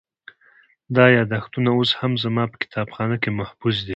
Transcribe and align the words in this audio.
دا 0.95 1.05
یادښتونه 1.17 1.69
اوس 1.77 1.91
هم 1.99 2.11
زما 2.23 2.43
په 2.51 2.57
کتابخانه 2.63 3.15
کې 3.21 3.29
محفوظ 3.39 3.75
دي. 3.85 3.89